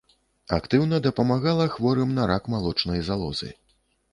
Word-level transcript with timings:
Актыўна 0.55 0.99
дапамагала 1.07 1.67
хворым 1.75 2.17
на 2.21 2.27
рак 2.33 2.51
малочнай 2.55 3.07
залозы. 3.11 3.49